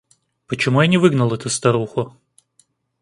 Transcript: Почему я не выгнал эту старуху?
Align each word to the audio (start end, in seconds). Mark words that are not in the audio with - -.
Почему 0.47 0.81
я 0.81 0.87
не 0.87 0.97
выгнал 0.97 1.31
эту 1.31 1.47
старуху? 1.51 2.17